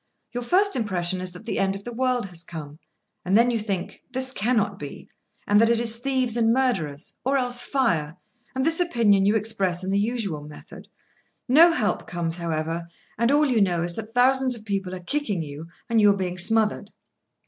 [0.31, 2.79] Your first impression is that the end of the world has come;
[3.23, 5.07] and then you think that this cannot be,
[5.45, 8.17] and that it is thieves and murderers, or else fire,
[8.55, 10.87] and this opinion you express in the usual method.
[11.47, 12.81] No help comes, however,
[13.19, 16.17] and all you know is that thousands of people are kicking you, and you are
[16.17, 16.89] being smothered.